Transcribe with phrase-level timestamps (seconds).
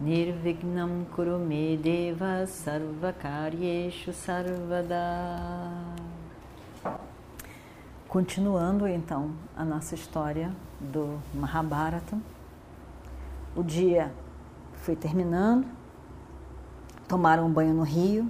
[0.00, 4.96] Nirvignam Kurume Deva Sarvakaryeshu Sarvada.
[8.08, 12.18] Continuando então a nossa história do Mahabharata,
[13.54, 14.10] o dia
[14.72, 15.66] foi terminando,
[17.06, 18.26] tomaram um banho no rio,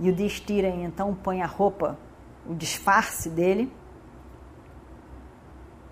[0.00, 1.98] e o Destira então põe a roupa,
[2.46, 3.70] o disfarce dele,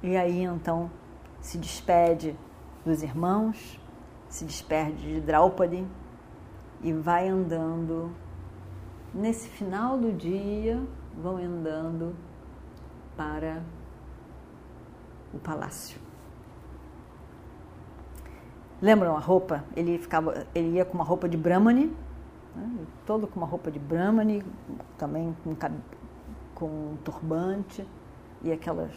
[0.03, 0.91] e aí então
[1.43, 2.35] se despede
[2.87, 3.84] dos irmãos,
[4.35, 5.87] se despede de Draupadi
[6.83, 8.11] e vai andando.
[9.15, 10.83] Nesse final do dia,
[11.17, 12.17] vão andando
[13.17, 13.63] para
[15.33, 16.01] o palácio.
[18.83, 19.65] Lembram a roupa?
[19.77, 21.97] Ele ficava, ele ia com uma roupa de Brahmani,
[22.57, 22.87] né?
[23.07, 24.43] todo com uma roupa de Brahmani,
[24.99, 25.55] também com,
[26.57, 27.87] com um turbante
[28.43, 28.91] e aquelas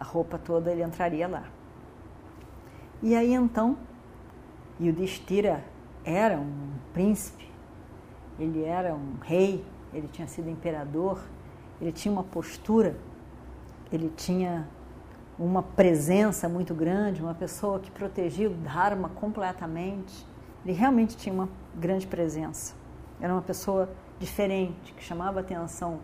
[0.00, 1.44] a roupa toda ele entraria lá.
[3.02, 3.76] E aí então,
[4.80, 5.62] Yudhishthira
[6.04, 7.50] era um príncipe,
[8.38, 11.20] ele era um rei, ele tinha sido imperador,
[11.80, 12.96] ele tinha uma postura,
[13.92, 14.66] ele tinha
[15.38, 20.26] uma presença muito grande, uma pessoa que protegia o Dharma completamente.
[20.64, 22.74] Ele realmente tinha uma grande presença.
[23.20, 26.00] Era uma pessoa diferente, que chamava atenção.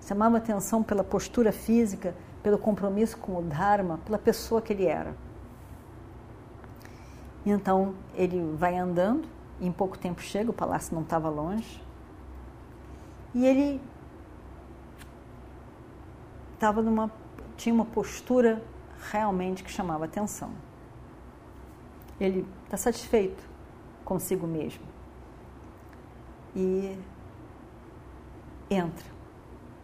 [0.00, 5.14] Chamava atenção pela postura física, pelo compromisso com o Dharma, pela pessoa que ele era.
[7.44, 9.28] Então ele vai andando,
[9.60, 11.82] e em pouco tempo chega, o palácio não estava longe.
[13.34, 13.80] E ele
[16.54, 17.10] estava numa
[17.56, 18.62] tinha uma postura
[19.10, 20.50] realmente que chamava atenção.
[22.20, 23.42] Ele está satisfeito
[24.04, 24.84] consigo mesmo
[26.54, 26.98] e
[28.70, 29.06] entra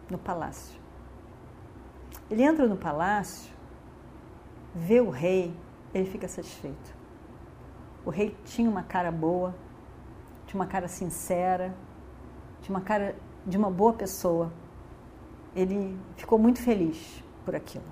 [0.09, 0.79] no palácio.
[2.29, 3.51] Ele entra no palácio,
[4.75, 5.53] vê o rei,
[5.93, 6.98] ele fica satisfeito.
[8.09, 9.53] O rei tinha uma cara boa,
[10.47, 11.75] tinha uma cara sincera,
[12.59, 13.15] tinha uma cara
[13.45, 14.51] de uma boa pessoa.
[15.55, 17.85] Ele ficou muito feliz por aquilo.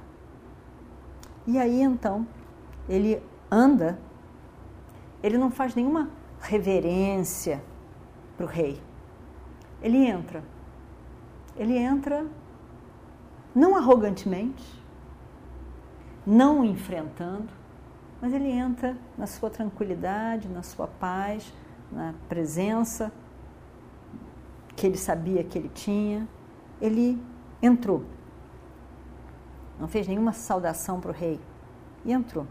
[1.46, 2.26] E aí então,
[2.90, 4.00] ele anda,
[5.22, 6.10] ele não faz nenhuma
[6.42, 7.64] reverência
[8.36, 8.82] para o rei.
[9.84, 10.44] Ele entra.
[11.56, 12.26] Ele entra
[13.54, 14.84] não arrogantemente,
[16.26, 17.57] não enfrentando,
[18.22, 21.54] mas ele entra na sua tranquilidade, na sua paz,
[21.92, 23.12] na presença
[24.76, 26.28] que ele sabia que ele tinha.
[26.82, 27.22] Ele
[27.62, 28.04] entrou.
[29.80, 31.40] Não fez nenhuma saudação para o rei.
[32.06, 32.46] E entrou.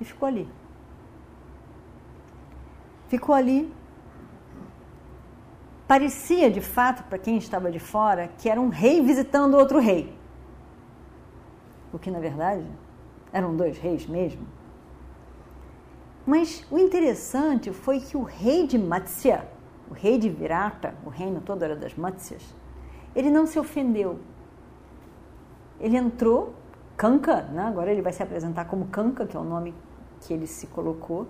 [0.00, 0.48] E ficou ali.
[3.08, 3.72] Ficou ali
[5.88, 10.14] parecia de fato, para quem estava de fora, que era um rei visitando outro rei.
[11.90, 12.66] O que na verdade
[13.32, 14.46] eram dois reis mesmo.
[16.28, 19.48] Mas o interessante foi que o rei de Matsya,
[19.90, 22.42] o rei de Virata, o reino todo era das Matsyas,
[23.16, 24.18] ele não se ofendeu.
[25.80, 26.52] Ele entrou,
[26.98, 27.62] Kanka, né?
[27.62, 29.74] agora ele vai se apresentar como Kanka, que é o nome
[30.20, 31.26] que ele se colocou.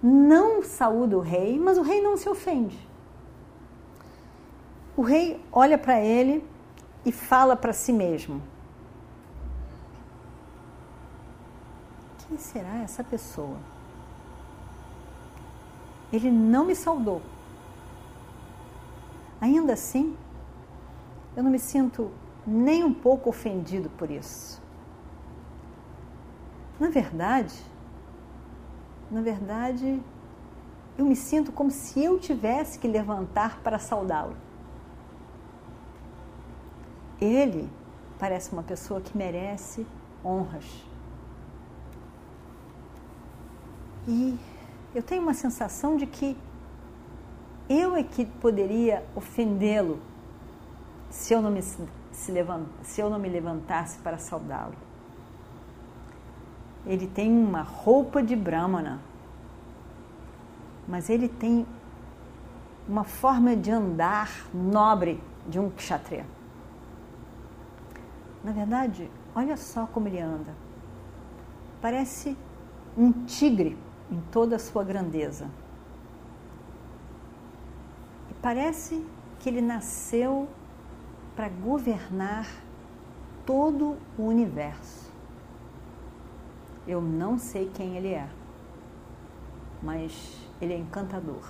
[0.00, 2.78] Não saúda o rei, mas o rei não se ofende.
[4.96, 6.48] O rei olha para ele
[7.04, 8.40] e fala para si mesmo:
[12.28, 13.58] Quem será essa pessoa?
[16.12, 17.22] Ele não me saudou.
[19.40, 20.16] Ainda assim,
[21.36, 22.10] eu não me sinto
[22.46, 24.62] nem um pouco ofendido por isso.
[26.78, 27.54] Na verdade,
[29.10, 30.02] na verdade,
[30.98, 34.36] eu me sinto como se eu tivesse que levantar para saudá-lo.
[37.20, 37.68] Ele
[38.18, 39.86] parece uma pessoa que merece
[40.24, 40.84] honras.
[44.08, 44.38] E
[44.94, 46.36] eu tenho uma sensação de que
[47.68, 50.00] eu é que poderia ofendê-lo
[51.10, 54.74] se eu não me se levant, se eu não me levantasse para saudá-lo.
[56.86, 59.00] Ele tem uma roupa de brahmana,
[60.86, 61.66] mas ele tem
[62.88, 66.24] uma forma de andar nobre de um kshatriya.
[68.44, 70.54] Na verdade, olha só como ele anda.
[71.82, 72.36] Parece
[72.96, 73.76] um tigre
[74.10, 75.48] em toda a sua grandeza.
[78.46, 79.04] parece
[79.40, 80.48] que ele nasceu
[81.34, 82.46] para governar
[83.44, 85.10] todo o universo.
[86.86, 88.28] Eu não sei quem ele é,
[89.82, 91.42] mas ele é encantador.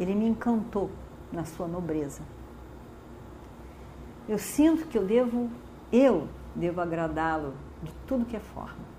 [0.00, 0.90] Ele me encantou
[1.32, 2.22] na sua nobreza.
[4.28, 5.48] Eu sinto que eu devo,
[5.92, 8.97] eu devo agradá-lo de tudo que é forma.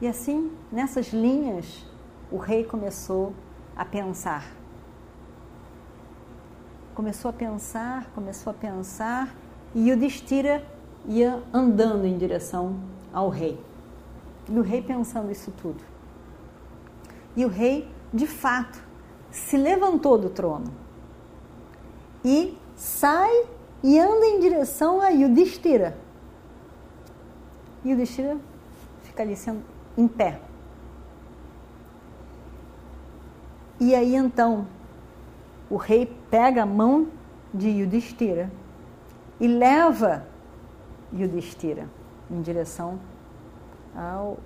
[0.00, 1.84] E assim, nessas linhas,
[2.30, 3.34] o rei começou
[3.76, 4.50] a pensar.
[6.94, 9.34] Começou a pensar, começou a pensar,
[9.74, 10.64] e o Destira
[11.06, 12.80] ia andando em direção
[13.12, 13.58] ao rei.
[14.48, 15.82] E o rei pensando isso tudo.
[17.36, 18.82] E o rei, de fato,
[19.30, 20.72] se levantou do trono
[22.24, 23.46] e sai
[23.82, 25.96] e anda em direção a Yudhishthira.
[27.84, 28.36] Yudhishthira
[29.04, 29.62] fica ali sendo,
[30.00, 30.40] em pé.
[33.78, 34.66] E aí então
[35.68, 37.08] o rei pega a mão
[37.52, 38.50] de Yudhishthira
[39.38, 40.26] e leva
[41.12, 41.88] Yudhishthira
[42.30, 42.98] em direção
[43.94, 44.38] ao,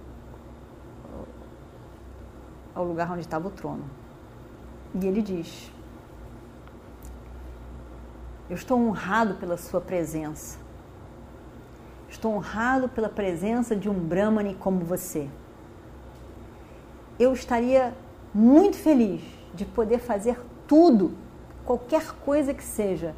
[2.75, 3.85] ao lugar onde estava o trono.
[4.95, 5.71] E ele diz:
[8.49, 10.59] Eu estou honrado pela sua presença.
[12.09, 15.29] Estou honrado pela presença de um Brahmani como você.
[17.19, 17.95] Eu estaria
[18.33, 19.23] muito feliz
[19.55, 21.17] de poder fazer tudo,
[21.65, 23.15] qualquer coisa que seja,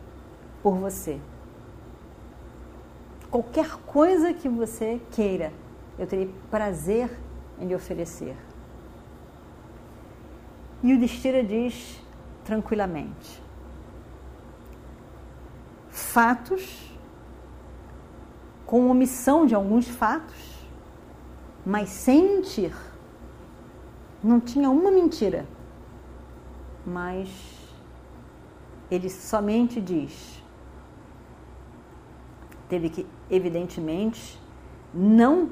[0.63, 1.19] por você.
[3.31, 5.53] Qualquer coisa que você queira,
[5.99, 7.11] eu teria prazer
[7.59, 8.37] em lhe oferecer.
[10.83, 12.01] E o Destira diz
[12.45, 13.43] tranquilamente:
[15.89, 16.95] fatos
[18.67, 20.67] com omissão de alguns fatos,
[21.65, 22.75] mas sem mentir.
[24.23, 25.47] Não tinha uma mentira,
[26.85, 27.29] mas
[28.91, 30.43] ele somente diz.
[32.69, 34.41] Teve que, evidentemente,
[34.93, 35.51] não.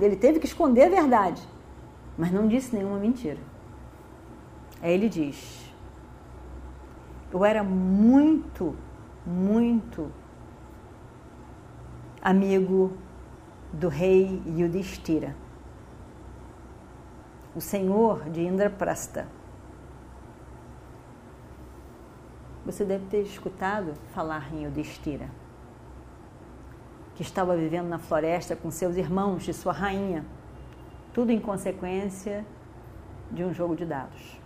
[0.00, 1.46] Ele teve que esconder a verdade,
[2.16, 3.38] mas não disse nenhuma mentira.
[4.80, 5.70] Aí ele diz:
[7.32, 8.74] Eu era muito,
[9.26, 10.10] muito
[12.22, 12.92] amigo
[13.72, 15.36] do rei Yudhishthira,
[17.58, 19.26] o senhor de Indraprastha.
[22.64, 25.28] Você deve ter escutado falar em Yudhishthira,
[27.16, 30.24] que estava vivendo na floresta com seus irmãos e sua rainha,
[31.12, 32.46] tudo em consequência
[33.28, 34.40] de um jogo de dados.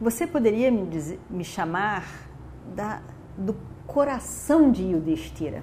[0.00, 2.04] Você poderia me, dizer, me chamar
[2.74, 3.00] da,
[3.38, 3.54] do
[3.86, 5.62] coração de Yudhishthira.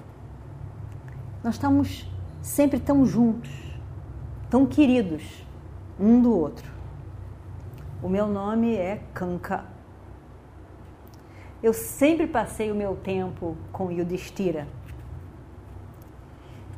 [1.43, 2.09] Nós estamos
[2.41, 3.70] sempre tão juntos,
[4.51, 5.24] tão queridos
[5.98, 6.69] um do outro.
[8.03, 9.63] O meu nome é Kanka.
[11.63, 14.68] Eu sempre passei o meu tempo com Yudhishthira.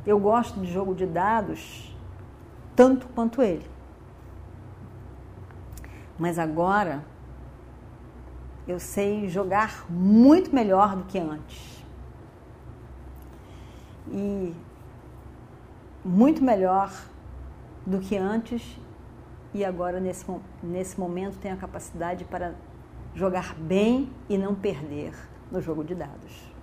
[0.06, 1.92] Eu gosto de jogo de dados
[2.76, 3.68] tanto quanto ele.
[6.16, 7.04] Mas agora
[8.68, 11.84] eu sei jogar muito melhor do que antes.
[14.12, 14.54] E
[16.04, 16.92] muito melhor
[17.86, 18.78] do que antes,
[19.52, 20.24] e agora nesse,
[20.62, 22.54] nesse momento tenho a capacidade para
[23.14, 25.14] jogar bem e não perder
[25.50, 26.54] no jogo de dados.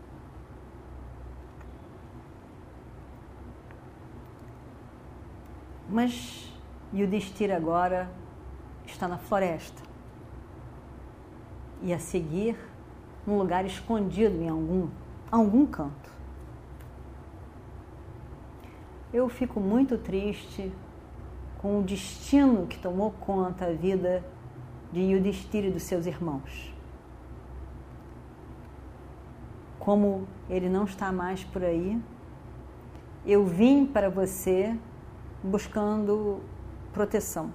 [5.89, 6.51] Mas
[6.93, 8.09] Yudhishthira agora
[8.85, 9.81] está na floresta
[11.81, 12.57] e a seguir
[13.25, 14.89] num lugar escondido em algum,
[15.31, 16.09] algum canto.
[19.13, 20.71] Eu fico muito triste
[21.61, 24.23] com o destino que tomou conta a vida
[24.91, 26.73] de Yudhishthira e dos seus irmãos.
[29.79, 32.01] Como ele não está mais por aí,
[33.25, 34.75] eu vim para você
[35.43, 36.41] buscando
[36.91, 37.51] proteção.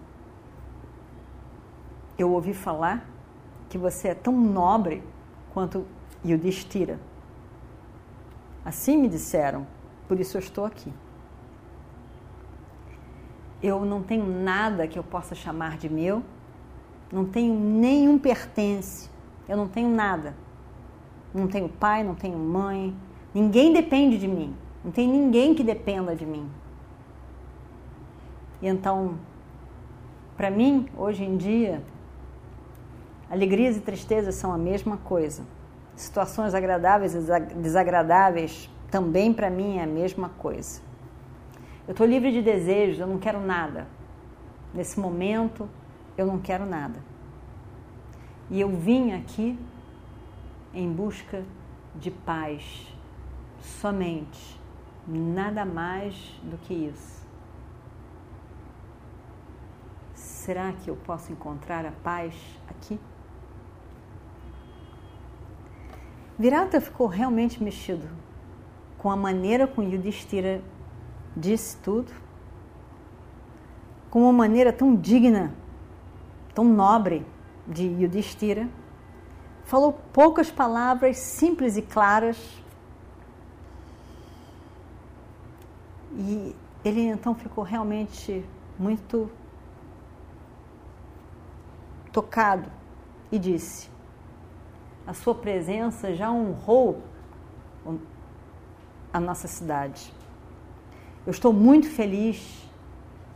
[2.17, 3.05] Eu ouvi falar
[3.69, 5.03] que você é tão nobre
[5.53, 5.85] quanto
[6.25, 6.99] Yudhishthira.
[8.65, 9.67] Assim me disseram,
[10.09, 10.93] por isso eu estou aqui.
[13.67, 16.23] Eu não tenho nada que eu possa chamar de meu,
[17.13, 19.11] não tenho nenhum pertence,
[19.49, 20.35] eu não tenho nada.
[21.35, 22.95] Não tenho pai, não tenho mãe,
[23.35, 26.49] ninguém depende de mim, não tem ninguém que dependa de mim.
[28.63, 29.19] E então,
[30.37, 31.83] para mim, hoje em dia,
[33.29, 35.43] Alegrias e tristezas são a mesma coisa.
[35.97, 40.81] Situações agradáveis e desagradáveis também para mim é a mesma coisa.
[41.87, 43.87] Eu estou livre de desejos, eu não quero nada.
[44.75, 45.69] Nesse momento,
[46.19, 46.99] eu não quero nada.
[48.50, 49.59] E eu vim aqui
[50.75, 51.45] em busca
[51.95, 52.93] de paz,
[53.61, 54.61] somente,
[55.07, 57.25] nada mais do que isso.
[60.14, 62.35] Será que eu posso encontrar a paz
[62.69, 62.99] aqui?
[66.38, 68.09] Virata ficou realmente mexido
[68.99, 70.61] com a maneira como Yudhishthira
[71.37, 72.11] disse tudo,
[74.11, 75.52] com uma maneira tão digna,
[76.55, 77.26] tão nobre
[77.66, 78.66] de Yudhishthira.
[79.64, 82.38] Falou poucas palavras simples e claras.
[86.12, 88.43] E ele então ficou realmente
[88.78, 89.31] muito
[92.11, 92.71] tocado
[93.31, 93.90] e disse:
[95.07, 97.02] A sua presença já honrou
[99.12, 100.16] a nossa cidade.
[101.26, 102.64] Eu estou muito feliz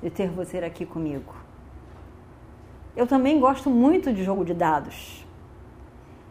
[0.01, 1.35] de ter você aqui comigo.
[2.97, 5.27] Eu também gosto muito de jogo de dados.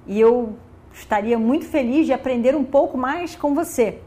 [0.08, 0.56] E eu
[0.94, 4.02] estaria muito feliz de aprender um pouco mais com você,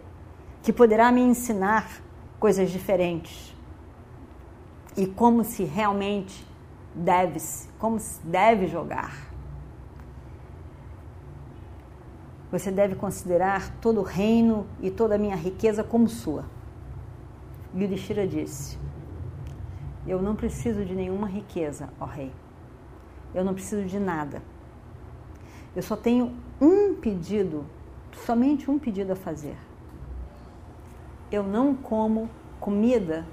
[0.62, 2.00] que poderá me ensinar
[2.40, 3.54] coisas diferentes.
[4.96, 6.46] E como se realmente
[6.94, 7.38] deve,
[7.78, 9.30] como se deve jogar.
[12.50, 16.44] Você deve considerar todo o reino e toda a minha riqueza como sua.
[17.74, 18.78] Yudhishthira disse:
[20.06, 22.30] Eu não preciso de nenhuma riqueza, ó rei.
[23.34, 24.42] Eu não preciso de nada.
[25.74, 27.64] Eu só tenho um pedido,
[28.24, 29.56] somente um pedido a fazer.
[31.30, 32.28] Eu não como
[32.60, 33.24] comida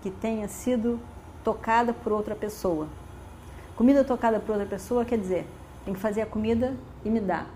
[0.00, 0.98] que tenha sido
[1.44, 2.88] tocada por outra pessoa.
[3.76, 5.46] Comida tocada por outra pessoa quer dizer,
[5.84, 7.46] tem que fazer a comida e me dar.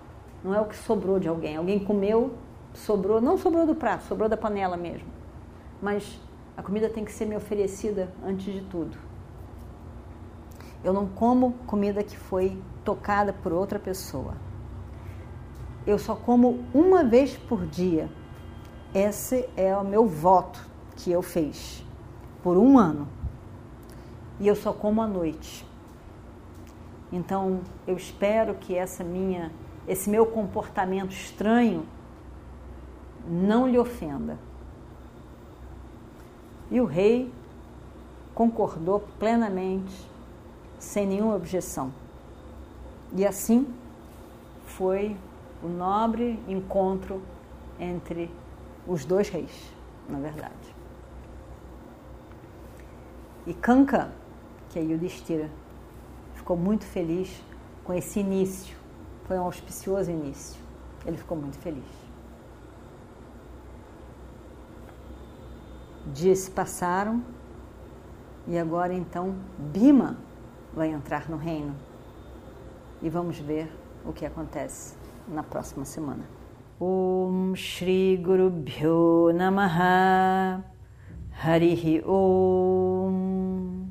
[0.45, 1.57] Não é o que sobrou de alguém.
[1.57, 2.35] Alguém comeu,
[2.75, 5.09] sobrou, não sobrou do prato, sobrou da panela mesmo.
[5.87, 6.21] Mas
[6.57, 8.99] a comida tem que ser me oferecida antes de tudo.
[10.83, 14.35] Eu não como comida que foi tocada por outra pessoa.
[15.87, 18.11] Eu só como uma vez por dia.
[18.93, 20.61] Esse é o meu voto
[20.97, 21.85] que eu fiz
[22.43, 23.07] por um ano.
[24.41, 25.65] E eu só como à noite.
[27.13, 29.53] Então, eu espero que essa minha,
[29.87, 31.87] esse meu comportamento estranho
[33.25, 34.37] não lhe ofenda.
[36.71, 37.33] E o rei
[38.35, 39.95] concordou plenamente,
[40.79, 41.93] sem nenhuma objeção.
[43.15, 43.67] E assim
[44.65, 45.17] foi
[45.63, 47.23] o nobre encontro
[47.79, 48.31] entre
[48.87, 49.73] os dois reis,
[50.09, 50.75] na verdade.
[53.47, 54.11] E Kanka,
[54.69, 55.49] que é Yudhishthira,
[56.35, 57.43] ficou muito feliz
[57.85, 58.77] com esse início.
[59.25, 60.61] Foi um auspicioso início.
[61.05, 62.06] Ele ficou muito feliz.
[66.17, 67.23] Dias se passaram
[68.49, 70.17] e agora então Bima
[70.73, 71.77] vai entrar no reino.
[73.03, 73.71] E vamos ver
[74.03, 74.97] o que acontece
[75.29, 76.25] na próxima semana.
[76.81, 80.65] Om Shri Guru Bhyo Namaha
[81.45, 83.85] Harihi Om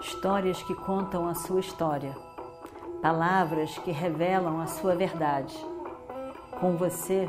[0.00, 2.16] histórias que contam a sua história,
[3.02, 5.54] palavras que revelam a sua verdade.
[6.58, 7.28] Com você,